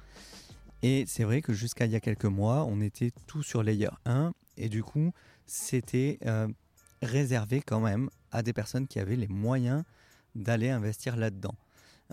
[0.83, 3.91] et c'est vrai que jusqu'à il y a quelques mois, on était tout sur Layer
[4.05, 5.13] 1 et du coup,
[5.47, 6.49] c'était euh,
[7.03, 9.85] réservé quand même à des personnes qui avaient les moyens
[10.35, 11.55] d'aller investir là-dedans.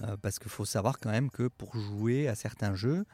[0.03, 3.05] Euh, parce qu'il faut savoir quand même que pour jouer à certains jeux,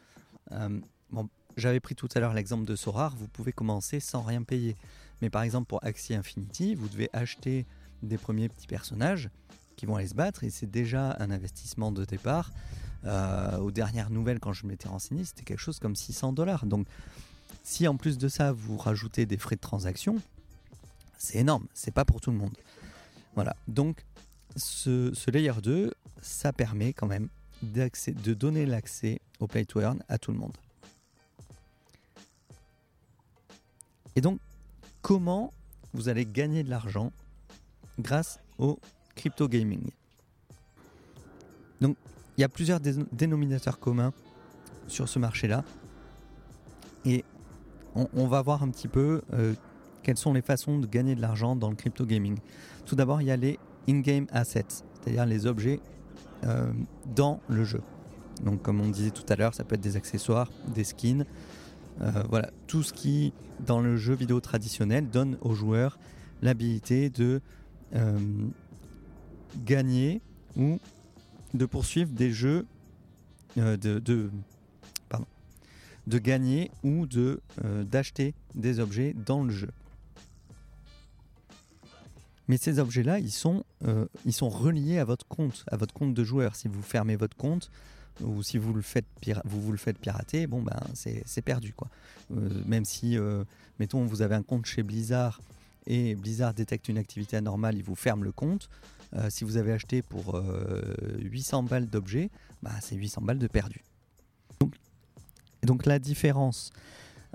[0.51, 0.79] euh,
[1.11, 4.75] bon, j'avais pris tout à l'heure l'exemple de Sorar, vous pouvez commencer sans rien payer.
[5.21, 7.65] Mais par exemple pour Axie Infinity, vous devez acheter
[8.03, 9.29] des premiers petits personnages
[9.75, 12.51] qui vont aller se battre et c'est déjà un investissement de départ
[13.05, 16.65] euh, aux dernières nouvelles, quand je m'étais renseigné, c'était quelque chose comme 600 dollars.
[16.65, 16.87] Donc,
[17.63, 20.17] si en plus de ça, vous rajoutez des frais de transaction,
[21.17, 21.67] c'est énorme.
[21.73, 22.55] C'est pas pour tout le monde.
[23.35, 23.55] Voilà.
[23.67, 24.05] Donc,
[24.55, 27.29] ce, layer 2, ça permet quand même
[27.61, 30.55] de donner l'accès au play to earn à tout le monde.
[34.15, 34.39] Et donc,
[35.01, 35.53] comment
[35.93, 37.11] vous allez gagner de l'argent
[37.99, 38.79] grâce au
[39.15, 39.89] crypto gaming?
[41.81, 41.97] Donc,
[42.37, 44.13] il y a plusieurs dénominateurs communs
[44.87, 45.63] sur ce marché-là.
[47.05, 47.23] Et
[47.93, 49.53] on, va voir un petit peu euh,
[50.03, 52.37] quelles sont les façons de gagner de l'argent dans le crypto gaming.
[52.85, 55.79] Tout d'abord, il y a les in-game assets, c'est-à-dire les objets
[56.43, 56.71] euh,
[57.15, 57.81] dans le jeu.
[58.43, 61.25] Donc, comme on disait tout à l'heure, ça peut être des accessoires, des skins,
[62.01, 63.33] euh, voilà, tout ce qui,
[63.65, 65.97] dans le jeu vidéo traditionnel, donne aux joueurs
[66.41, 67.41] l'habilité de
[69.63, 70.21] gagner
[70.57, 70.79] ou
[71.53, 72.65] de poursuivre des jeux,
[73.57, 74.29] euh, de, de,
[76.19, 79.69] gagner ou de euh, d'acheter des objets dans le jeu.
[82.47, 86.13] Mais ces objets-là, ils sont, euh, ils sont reliés à votre compte, à votre compte
[86.13, 86.55] de joueur.
[86.55, 87.71] Si vous fermez votre compte
[88.21, 89.05] ou si vous le faites,
[89.45, 91.89] vous, vous le faites pirater, bon ben c'est perdu quoi.
[92.65, 93.17] même si,
[93.77, 95.41] mettons, vous avez un compte chez Blizzard
[95.87, 98.69] et Blizzard détecte une activité anormale, il vous ferme le compte.
[99.15, 100.41] Euh, si vous avez acheté pour
[101.19, 102.29] 800 euh, balles d'objets,
[102.63, 103.83] bah, c'est 800 balles de perdu.
[104.59, 104.75] Donc,
[105.63, 106.71] donc la différence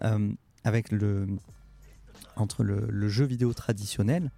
[0.02, 0.32] euh,
[0.64, 1.28] avec le,
[2.36, 4.30] entre le, jeu vidéo traditionnel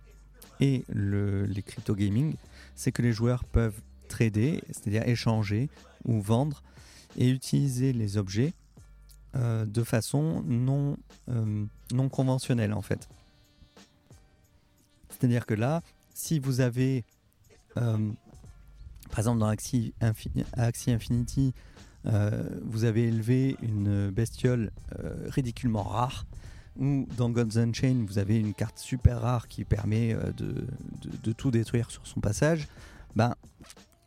[0.62, 2.34] et le, les crypto gaming,
[2.74, 5.68] c'est que les joueurs peuvent trader, c'est-à-dire échanger
[6.04, 6.62] ou vendre
[7.16, 8.52] et utiliser les objets
[9.34, 10.98] de façon non,
[11.92, 13.08] non conventionnelle en fait.
[15.08, 17.04] C'est-à-dire que là, si vous avez
[17.76, 18.12] euh,
[19.10, 21.52] par exemple, dans Axie, Infinity,
[22.06, 26.26] euh, vous avez élevé une bestiole euh, ridiculement rare,
[26.78, 31.90] ou dans Gods Unchained, vous avez une carte super rare qui permet de, tout détruire
[31.90, 32.68] sur son passage.
[33.14, 33.34] Ben,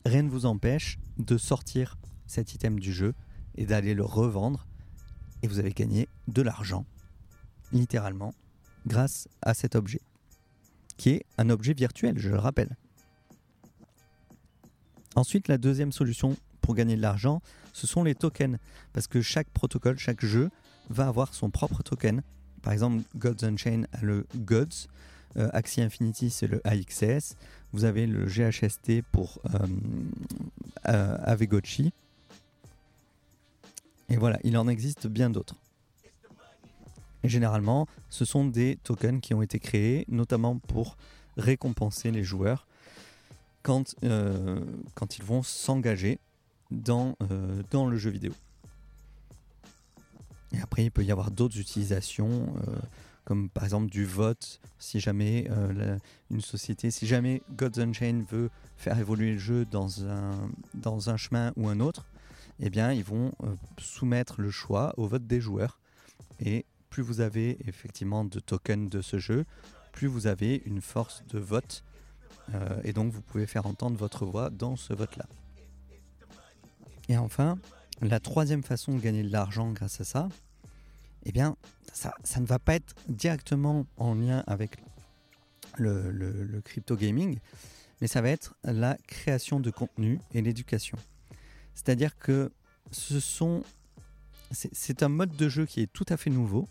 [0.05, 1.97] rien ne vous empêche de sortir
[2.27, 3.13] cet item du jeu
[3.55, 4.67] et d'aller le revendre,
[5.43, 6.85] et vous avez gagné de l'argent,
[7.71, 8.33] littéralement,
[8.87, 10.01] grâce à cet objet,
[10.97, 12.75] qui est un objet virtuel, je le rappelle.
[15.15, 17.41] Ensuite, la deuxième solution pour gagner de l'argent,
[17.73, 18.57] ce sont les tokens.
[18.91, 20.49] Parce que chaque protocole, chaque jeu
[20.89, 22.21] va avoir son propre token.
[22.65, 24.87] Par exemple, Gods Unchained a le Gods,
[25.37, 27.35] euh, Axie Infinity c'est le AXS,
[27.73, 29.67] vous avez le GHST pour euh,
[30.87, 31.93] euh, Avegochi.
[34.09, 35.55] Et voilà, il en existe bien d'autres.
[37.23, 40.97] Et généralement, ce sont des tokens qui ont été créés notamment pour
[41.37, 42.65] récompenser les joueurs
[43.61, 44.59] quand, euh,
[44.95, 46.17] quand ils vont s'engager
[46.71, 47.15] dans,
[47.69, 48.33] dans le jeu vidéo.
[50.53, 52.75] Et après, il peut y avoir d'autres utilisations, euh,
[53.25, 55.49] comme par exemple du vote, si jamais
[56.29, 60.31] une société, si jamais Gods Unchained veut faire évoluer le jeu dans un,
[60.75, 62.05] dans un chemin ou un autre,
[62.59, 63.33] eh bien, ils vont
[63.79, 65.79] soumettre le choix au vote des joueurs.
[66.39, 69.45] Et plus vous avez effectivement de tokens de ce jeu,
[69.91, 71.83] plus vous avez une force de vote
[72.53, 75.25] euh, et donc vous pouvez faire entendre votre voix dans ce vote-là.
[77.09, 77.57] Et enfin,
[78.01, 80.29] la troisième façon de gagner de l'argent grâce à ça,
[81.25, 81.55] eh bien,
[81.93, 84.77] ça, ne va pas être directement en lien avec
[85.77, 87.39] le, crypto gaming,
[87.99, 90.97] mais ça va être la création de contenu et l'éducation.
[91.73, 92.51] C'est-à-dire que
[92.91, 93.63] ce sont,
[94.51, 96.67] c'est un mode de jeu qui est tout à fait nouveau.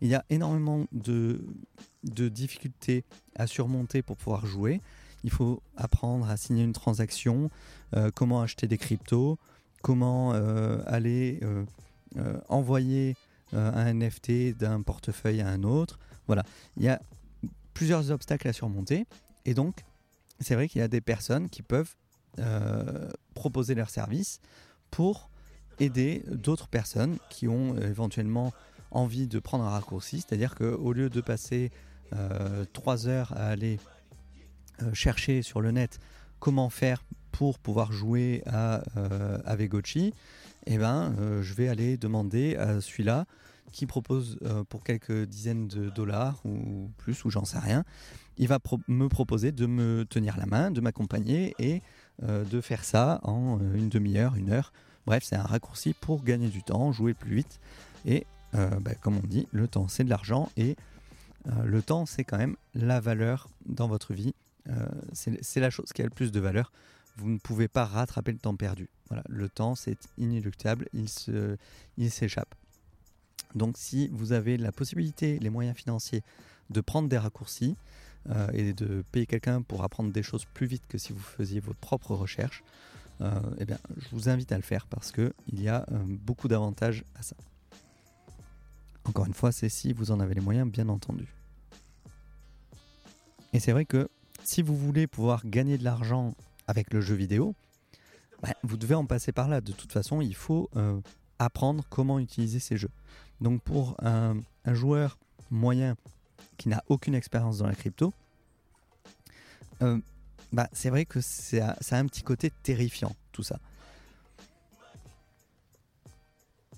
[0.00, 1.40] Il y a énormément de,
[2.02, 4.80] difficultés à surmonter pour pouvoir jouer.
[5.24, 7.50] Il faut apprendre à signer une transaction,
[7.94, 9.38] euh, comment acheter des cryptos,
[9.86, 13.14] comment euh, aller euh, envoyer
[13.52, 16.00] un NFT d'un portefeuille à un autre.
[16.26, 16.42] Voilà,
[16.76, 17.00] il y a
[17.72, 19.06] plusieurs obstacles à surmonter.
[19.44, 19.84] Et donc,
[20.40, 21.94] c'est vrai qu'il y a des personnes qui peuvent
[23.34, 24.40] proposer leurs services
[24.90, 25.30] pour
[25.78, 28.52] aider d'autres personnes qui ont éventuellement
[28.90, 31.70] envie de prendre un raccourci, c'est-à-dire qu'au lieu de passer
[32.72, 33.78] trois heures à aller
[34.82, 36.00] euh, chercher sur le net
[36.38, 37.02] comment faire
[37.36, 39.38] pour pouvoir jouer à, euh,
[40.66, 43.26] eh ben, euh, je vais aller demander à celui-là
[43.72, 47.84] qui propose euh, pour quelques dizaines de dollars ou plus, ou j'en sais rien,
[48.38, 51.82] il va me proposer de me tenir la main, de m'accompagner et
[52.22, 54.72] de faire ça en une demi-heure, une heure.
[55.04, 57.60] Bref, c'est un raccourci pour gagner du temps, jouer plus vite.
[58.06, 60.76] Et bah, comme on dit, le temps c'est de l'argent et
[61.64, 64.34] le temps c'est quand même la valeur dans votre vie
[64.70, 66.72] euh, c'est la chose qui a le plus de valeur.
[67.16, 68.88] Vous ne pouvez pas rattraper le temps perdu.
[69.08, 72.54] Voilà, le temps, c'est inéluctable, il s'échappe.
[73.54, 76.22] Il Donc si vous avez la possibilité, les moyens financiers
[76.70, 77.76] de prendre des raccourcis
[78.28, 81.60] euh, et de payer quelqu'un pour apprendre des choses plus vite que si vous faisiez
[81.60, 82.64] votre propre recherche,
[83.20, 87.04] euh, eh bien, je vous invite à le faire parce qu'il y a beaucoup d'avantages
[87.14, 87.36] à ça.
[89.04, 91.28] Encore une fois, c'est si vous en avez les moyens, bien entendu.
[93.52, 94.08] Et c'est vrai que
[94.44, 96.34] si vous voulez pouvoir gagner de l'argent
[96.66, 97.54] avec le jeu vidéo,
[98.42, 99.60] bah, vous devez en passer par là.
[99.60, 101.00] De toute façon, il faut euh,
[101.38, 102.90] apprendre comment utiliser ces jeux.
[103.40, 105.18] Donc pour un, joueur
[105.50, 105.96] moyen
[106.56, 108.12] qui n'a aucune expérience dans la crypto,
[109.82, 109.98] euh,
[110.52, 113.58] bah, c'est vrai que ça a un petit côté terrifiant, tout ça.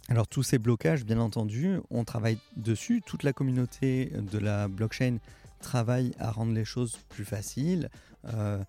[0.09, 3.03] Alors tous ces blocages, bien entendu, on travaille dessus.
[3.05, 5.19] Toute la communauté de la blockchain
[5.61, 7.91] travaille à rendre les choses plus faciles.
[8.25, 8.63] Euh,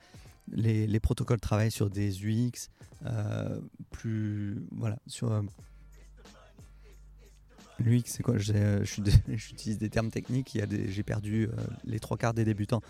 [0.52, 2.70] les, protocoles travaillent sur des UX
[3.06, 3.60] euh,
[3.92, 4.66] plus.
[4.72, 5.32] Voilà, sur.
[5.32, 5.42] Euh,
[7.80, 10.60] L'UX, c'est quoi J'utilise des termes techniques,
[10.90, 11.48] j'ai perdu
[11.86, 12.82] les trois quarts des débutants.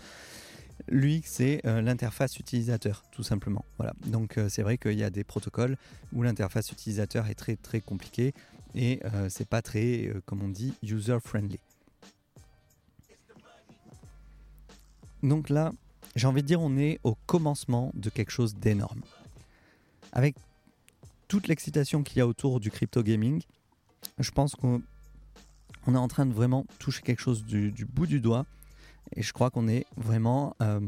[0.88, 3.64] L'UX, c'est l'interface utilisateur, tout simplement.
[3.76, 3.92] Voilà.
[4.06, 5.76] Donc, c'est vrai qu'il y a des protocoles
[6.12, 8.34] où l'interface utilisateur est très très compliquée
[8.74, 11.60] et c'est pas très, comme on dit, user-friendly.
[15.22, 15.72] Donc là,
[16.16, 19.00] j'ai envie de dire, on est au commencement de quelque chose d'énorme.
[20.12, 20.36] Avec
[21.28, 23.42] toute l'excitation qu'il y a autour du crypto gaming,
[24.18, 24.82] je pense qu'on
[25.86, 28.46] est en train de vraiment toucher quelque chose du, bout du doigt.
[29.14, 30.80] Et je crois qu'on est vraiment euh,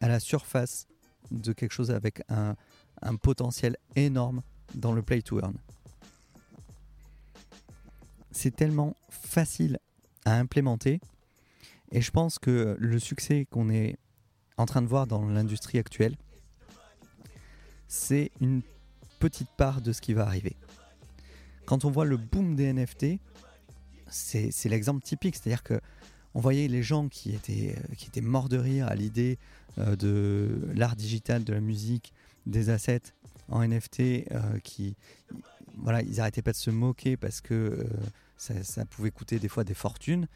[0.00, 0.86] à la surface
[1.30, 2.54] de quelque chose avec un,
[3.02, 4.42] un potentiel énorme
[4.74, 5.54] dans le play to earn.
[8.30, 9.78] C'est tellement facile
[10.24, 11.00] à implémenter
[11.92, 13.96] et je pense que le succès qu'on est
[14.56, 16.16] en train de voir dans l'industrie actuelle,
[17.88, 18.62] c'est une
[19.18, 20.56] petite part de ce qui va arriver.
[21.66, 23.18] Quand on voit le boom des NFT,
[24.08, 25.80] c'est l'exemple typique, c'est-à-dire que
[26.34, 27.74] on voyait les gens qui étaient,
[28.18, 29.38] euh, morts de rire à l'idée
[29.78, 32.12] euh, de l'art digital, de la musique,
[32.44, 33.14] des assets
[33.48, 34.96] en NFT, euh, qui
[35.78, 37.86] voilà, ils arrêtaient pas de se moquer parce que
[38.36, 40.28] ça, pouvait coûter des fois des fortunes.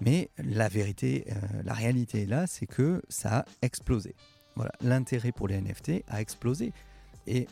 [0.00, 4.14] Mais la vérité, euh, la réalité là, c'est que ça a explosé.
[4.56, 6.72] Voilà, l'intérêt pour les NFT a explosé.
[7.26, 7.46] Et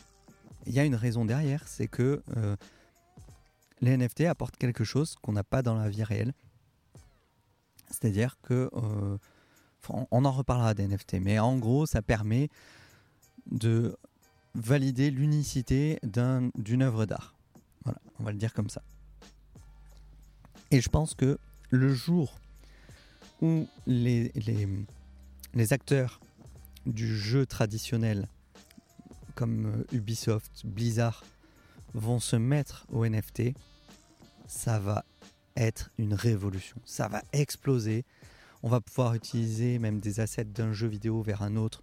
[0.66, 2.56] il y a une raison derrière, c'est que euh,
[3.80, 6.32] les NFT apportent quelque chose qu'on n'a pas dans la vie réelle.
[7.88, 9.18] C'est-à-dire que, euh,
[9.88, 12.48] on en reparlera des NFT, mais en gros, ça permet
[13.50, 13.96] de
[14.54, 17.34] valider l'unicité d'une œuvre d'art.
[17.84, 18.82] Voilà, on va le dire comme ça.
[20.70, 21.38] Et je pense que
[21.72, 22.38] le jour
[23.40, 24.30] où les,
[25.70, 26.20] acteurs
[26.86, 28.28] du jeu traditionnel
[29.34, 31.24] comme euh, Ubisoft, Blizzard
[31.94, 33.54] vont se mettre au NFT,
[34.46, 35.04] ça va
[35.56, 36.76] être une révolution.
[36.84, 38.04] Ça va exploser.
[38.62, 41.82] On va pouvoir utiliser même des assets d'un jeu vidéo vers un autre.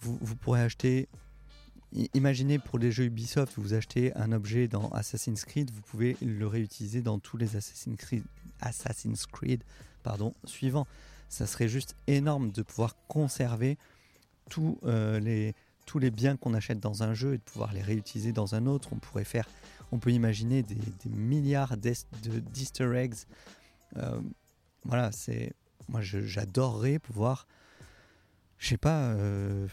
[0.00, 1.08] Vous, vous pourrez acheter.
[2.14, 6.46] Imaginez pour les jeux Ubisoft, vous achetez un objet dans Assassin's Creed, vous pouvez le
[6.48, 8.22] réutiliser dans tous les Assassin's Creed,
[8.60, 9.62] Assassin's Creed
[10.02, 10.86] pardon, suivants.
[11.28, 13.78] Ça serait juste énorme de pouvoir conserver
[14.48, 15.54] tous euh, les,
[15.86, 18.66] tous les biens qu'on achète dans un jeu et de pouvoir les réutiliser dans un
[18.66, 18.88] autre.
[18.92, 19.48] On pourrait faire,
[19.92, 23.14] on peut imaginer des, milliards d'easter eggs.
[23.96, 24.20] Euh,
[24.84, 25.52] voilà, c'est,
[25.88, 27.46] moi j'adorerais pouvoir,
[28.58, 29.68] je sais pas, euh,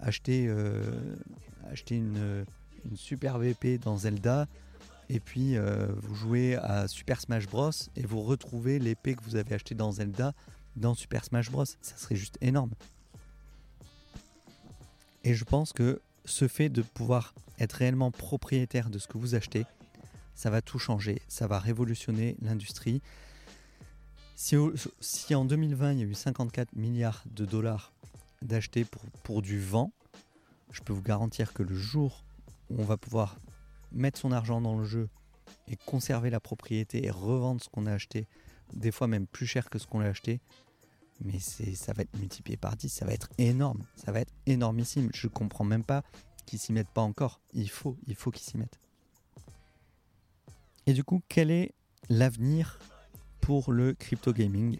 [0.00, 0.50] acheter,
[1.70, 2.46] acheter une,
[2.84, 4.46] une, super VP dans Zelda
[5.08, 5.56] et puis
[5.96, 9.92] vous jouez à Super Smash Bros et vous retrouvez l'épée que vous avez acheté dans
[9.92, 10.32] Zelda
[10.76, 11.64] dans Super Smash Bros.
[11.64, 12.70] Ça serait juste énorme.
[15.24, 19.34] Et je pense que ce fait de pouvoir être réellement propriétaire de ce que vous
[19.34, 19.64] achetez,
[20.34, 23.00] ça va tout changer, ça va révolutionner l'industrie.
[24.36, 24.56] Si,
[25.34, 27.92] en 2020 il y a eu 54 milliards de dollars
[28.42, 29.92] d'acheter pour, pour du vent,
[30.72, 32.24] je peux vous garantir que le jour
[32.68, 33.36] où on va pouvoir
[33.94, 35.08] mettre son argent dans le jeu
[35.68, 38.26] et conserver la propriété et revendre ce qu'on a acheté,
[38.72, 40.40] des fois même plus cher que ce qu'on a acheté,
[41.20, 45.10] mais ça va être multiplié par 10, ça va être énorme, ça va être énormissime.
[45.14, 46.02] Je comprends même pas
[46.44, 47.40] qu'ils s'y mettent pas encore.
[47.52, 48.78] Il faut, il faut qu'ils s'y mettent.
[50.86, 51.72] Et du coup, quel est
[52.08, 52.78] l'avenir
[53.40, 54.78] pour le crypto gaming?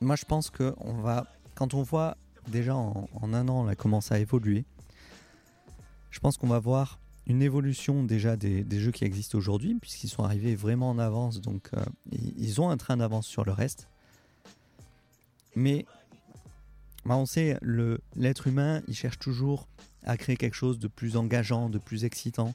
[0.00, 2.16] Moi, je pense que va, quand on voit
[2.48, 4.64] déjà en, un an, là, comment ça a évolué,
[6.12, 10.22] je pense qu'on va voir une évolution déjà des, jeux qui existent aujourd'hui, puisqu'ils sont
[10.22, 13.88] arrivés vraiment en avance, donc euh, ils ont un train d'avance sur le reste.
[15.56, 15.86] Mais
[17.04, 17.58] bah, on sait,
[18.14, 19.68] l'être humain, il cherche toujours
[20.04, 22.54] à créer quelque chose de plus engageant, de plus excitant.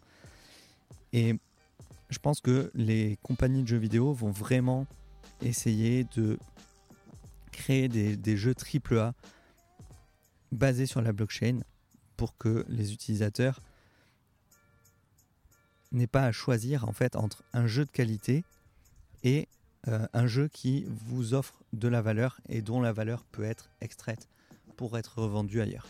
[1.13, 1.35] Et
[2.09, 4.85] je pense que les compagnies de jeux vidéo vont vraiment
[5.41, 6.37] essayer de
[7.51, 9.13] créer des, des jeux AAA
[10.51, 11.61] basés sur la blockchain
[12.17, 13.62] pour que les utilisateurs
[15.91, 18.43] n'aient pas à choisir en fait entre un jeu de qualité
[19.23, 19.47] et
[19.88, 23.69] euh, un jeu qui vous offre de la valeur et dont la valeur peut être
[23.80, 24.27] extraite
[24.75, 25.88] pour être revendue ailleurs.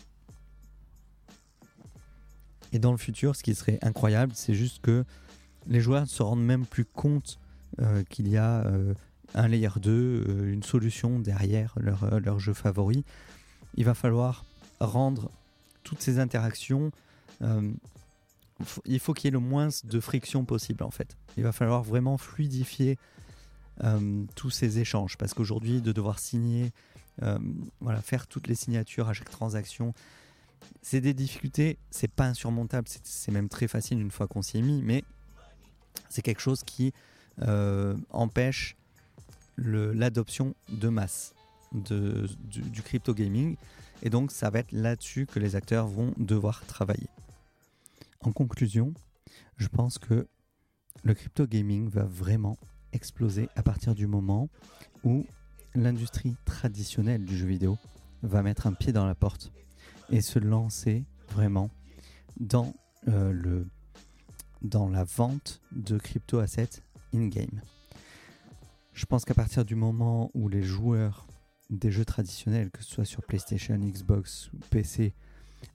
[2.72, 5.04] Et dans le futur, ce qui serait incroyable, c'est juste que
[5.66, 7.38] les joueurs ne se rendent même plus compte
[7.80, 8.94] euh, qu'il y a euh,
[9.34, 13.04] un layer 2, une solution derrière leur, leur, jeu favori.
[13.74, 14.44] Il va falloir
[14.80, 15.30] rendre
[15.88, 16.92] toutes ces interactions
[18.84, 21.16] il faut qu'il y ait le moins de friction possible en fait.
[21.36, 22.98] Il va falloir vraiment fluidifier
[23.84, 25.16] euh, tous ces échanges.
[25.16, 26.72] Parce qu'aujourd'hui, de devoir signer,
[27.22, 27.38] euh,
[27.80, 29.94] voilà, faire toutes les signatures à chaque transaction,
[30.82, 34.62] c'est des difficultés, c'est pas insurmontable, c'est même très facile une fois qu'on s'y est
[34.62, 35.04] mis, mais
[36.08, 36.92] c'est quelque chose qui
[37.42, 38.76] euh, empêche
[39.56, 41.34] l'adoption de masse
[41.72, 43.56] du, crypto gaming.
[44.02, 47.08] Et donc, ça va être là-dessus que les acteurs vont devoir travailler.
[48.20, 48.94] En conclusion,
[49.56, 50.26] je pense que
[51.04, 52.58] le crypto gaming va vraiment
[52.92, 54.48] exploser à partir du moment
[55.04, 55.26] où
[55.74, 57.78] l'industrie traditionnelle du jeu vidéo
[58.22, 59.52] va mettre un pied dans la porte
[60.10, 61.70] et se lancer vraiment
[62.40, 62.74] dans,
[63.08, 63.68] euh, le,
[64.62, 66.82] dans la vente de crypto-assets
[67.14, 67.60] in-game.
[68.92, 71.26] Je pense qu'à partir du moment où les joueurs
[71.70, 75.12] des jeux traditionnels, que ce soit sur PlayStation, Xbox ou PC,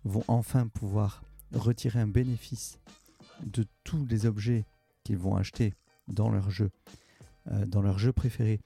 [0.06, 1.24] vont enfin pouvoir
[1.54, 2.80] retirer un bénéfice
[3.44, 4.66] de tous les objets
[5.04, 5.74] qu'ils vont acheter
[6.08, 6.72] dans leur jeu
[7.52, 8.62] euh, dans leur jeu préféré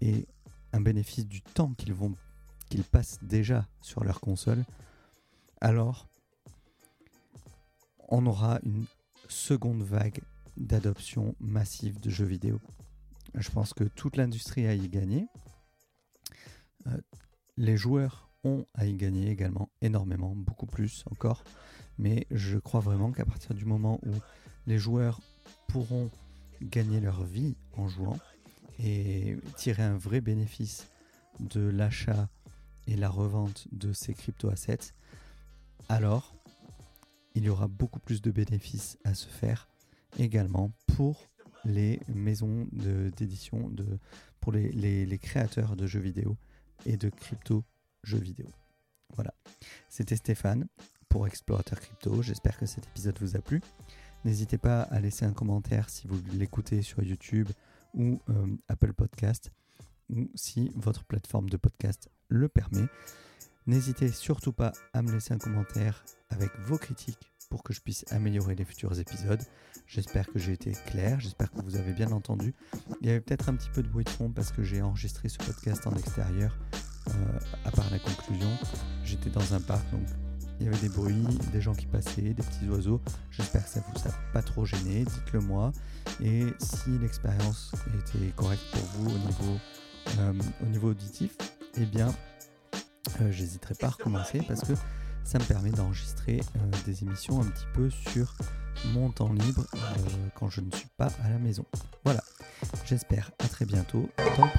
[0.00, 0.26] et
[0.72, 2.14] un bénéfice du temps qu'ils vont
[2.68, 4.64] qu'ils passent déjà sur leur console,
[5.60, 6.08] alors
[8.08, 8.86] on aura une
[9.28, 10.20] seconde vague
[10.56, 12.60] d'adoption massive de jeux vidéo.
[13.34, 15.28] Je pense que toute l'industrie a y gagné.
[16.86, 16.98] Euh,
[17.56, 21.44] les joueurs ont à y gagner également énormément, beaucoup plus encore.
[21.98, 24.12] Mais je crois vraiment qu'à partir du moment où
[24.66, 25.20] les joueurs
[25.68, 26.10] pourront
[26.62, 28.18] gagner leur vie en jouant
[28.78, 30.88] et tirer un vrai bénéfice
[31.40, 32.28] de l'achat
[32.86, 34.94] et la revente de ces crypto-assets,
[35.88, 36.34] alors
[37.34, 39.68] il y aura beaucoup plus de bénéfices à se faire
[40.18, 41.28] également pour
[41.64, 43.70] les maisons d'édition,
[44.40, 46.36] pour les, créateurs de jeux vidéo
[46.86, 47.64] et de crypto
[48.02, 48.46] jeux vidéo.
[49.14, 49.34] Voilà.
[49.88, 50.66] C'était Stéphane
[51.08, 52.22] pour Explorateur Crypto.
[52.22, 53.60] J'espère que cet épisode vous a plu.
[54.24, 57.48] N'hésitez pas à laisser un commentaire si vous l'écoutez sur YouTube
[57.94, 59.50] ou euh, Apple Podcast
[60.08, 62.86] ou si votre plateforme de podcast le permet.
[63.66, 68.06] N'hésitez surtout pas à me laisser un commentaire avec vos critiques pour que je puisse
[68.10, 69.42] améliorer les futurs épisodes.
[69.86, 72.54] J'espère que j'ai été clair, j'espère que vous avez bien entendu.
[73.02, 75.28] Il y avait peut-être un petit peu de bruit de fond parce que j'ai enregistré
[75.28, 76.56] ce podcast en extérieur,
[77.08, 77.12] euh,
[77.66, 78.48] à part la conclusion.
[79.04, 80.06] J'étais dans un parc, donc
[80.60, 83.02] il y avait des bruits, des gens qui passaient, des petits oiseaux.
[83.30, 85.72] J'espère que ça vous a pas trop gêné, dites-le moi.
[86.22, 89.58] Et si l'expérience était correcte pour vous au niveau,
[90.20, 90.32] euh,
[90.62, 91.36] au niveau auditif,
[91.76, 92.14] eh bien,
[93.20, 94.72] euh, j'hésiterai pas à recommencer parce que
[95.24, 98.34] ça me permet d'enregistrer euh, des émissions un petit peu sur
[98.92, 99.78] mon temps libre euh,
[100.34, 101.64] quand je ne suis pas à la maison.
[102.04, 102.22] Voilà,
[102.84, 104.50] j'espère à très bientôt dans le